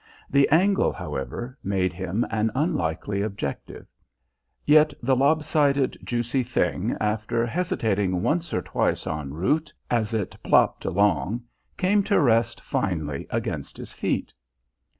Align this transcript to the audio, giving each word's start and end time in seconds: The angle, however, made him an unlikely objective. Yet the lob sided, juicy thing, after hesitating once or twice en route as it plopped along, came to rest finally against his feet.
The 0.31 0.49
angle, 0.49 0.91
however, 0.91 1.59
made 1.63 1.93
him 1.93 2.25
an 2.31 2.49
unlikely 2.55 3.21
objective. 3.21 3.85
Yet 4.65 4.95
the 5.03 5.15
lob 5.15 5.43
sided, 5.43 5.95
juicy 6.03 6.41
thing, 6.41 6.97
after 6.99 7.45
hesitating 7.45 8.23
once 8.23 8.51
or 8.51 8.63
twice 8.63 9.05
en 9.05 9.31
route 9.35 9.71
as 9.91 10.15
it 10.15 10.35
plopped 10.41 10.85
along, 10.85 11.43
came 11.77 12.01
to 12.05 12.19
rest 12.19 12.61
finally 12.61 13.27
against 13.29 13.77
his 13.77 13.93
feet. 13.93 14.33